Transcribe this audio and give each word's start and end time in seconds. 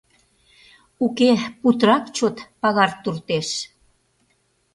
Уке, 1.05 1.31
путырак 1.61 2.03
чот 2.15 2.37
пагар 2.61 2.91
туртеш. 3.03 3.49